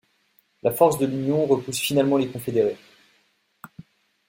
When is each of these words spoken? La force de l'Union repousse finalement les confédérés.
La 0.63 0.71
force 0.71 0.97
de 0.97 1.05
l'Union 1.05 1.45
repousse 1.45 1.77
finalement 1.77 2.17
les 2.17 2.27
confédérés. 2.27 2.75